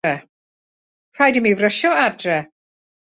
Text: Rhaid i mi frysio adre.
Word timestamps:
Rhaid 1.19 1.37
i 1.41 1.43
mi 1.47 1.51
frysio 1.59 1.91
adre. 2.05 2.39